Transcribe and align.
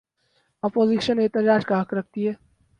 Opposition 0.63 1.19
احتجاج 1.19 1.65
کا 1.65 1.81
حق 1.81 1.93
رکھتی 1.93 2.27
ہے۔ 2.27 2.33